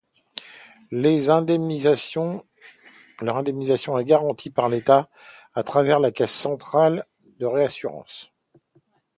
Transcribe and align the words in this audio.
Leur 0.89 1.29
indemnisation 1.35 2.43
est 3.21 4.03
garantie 4.03 4.49
par 4.49 4.67
l'État 4.67 5.11
à 5.53 5.61
travers 5.61 5.99
la 5.99 6.11
Caisse 6.11 6.31
centrale 6.33 7.05
de 7.37 7.45
réassurance. 7.45 8.31